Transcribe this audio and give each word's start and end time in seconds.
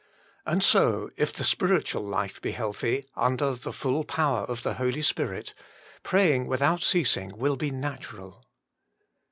And 0.47 0.63
so, 0.63 1.11
if 1.15 1.31
the 1.31 1.43
spiritual 1.43 2.01
life 2.01 2.41
be 2.41 2.53
healthy, 2.53 3.05
under 3.15 3.53
the 3.53 3.71
full 3.71 4.03
power 4.03 4.45
of 4.45 4.63
the 4.63 4.73
Holy 4.73 5.03
Spirit, 5.03 5.53
praying 6.01 6.47
without 6.47 6.81
ceasing 6.81 7.37
will 7.37 7.55
be 7.55 7.69
natural. 7.69 8.43